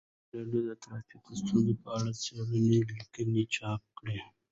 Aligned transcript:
ازادي 0.03 0.37
راډیو 0.37 0.61
د 0.67 0.71
ټرافیکي 0.83 1.33
ستونزې 1.41 1.73
په 1.81 1.89
اړه 1.97 2.11
څېړنیزې 2.21 2.79
لیکنې 2.99 3.43
چاپ 3.55 3.81
کړي. 3.97 4.19